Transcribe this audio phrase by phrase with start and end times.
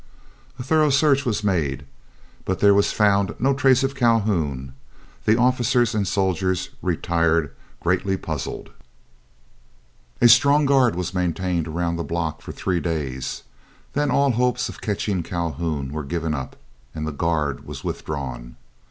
[0.57, 1.85] A thorough search was made,
[2.43, 4.73] but there was found no trace of Calhoun.
[5.25, 8.71] The officers and soldiers retired greatly puzzled.
[10.19, 13.43] A strong guard was maintained around the block for three days;
[13.93, 16.55] then all hopes of catching Calhoun were given up,
[16.95, 18.55] and the guard was withdrawn.